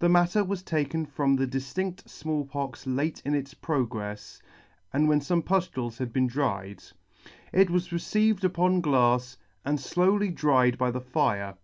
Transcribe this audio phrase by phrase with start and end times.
[0.00, 4.42] The matter was taken from the diftinfft Small Pox late in its progrefs,
[4.92, 6.82] and when fome puftules had been dried.
[7.54, 11.56] It was received upon glafs, and flowly dried by the fire.